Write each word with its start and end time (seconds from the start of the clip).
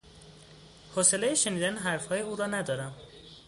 حوصلهی 0.95 1.35
شنیدن 1.35 1.77
حرفهای 1.77 2.19
او 2.21 2.35
را 2.35 2.45
ندارم. 2.45 2.95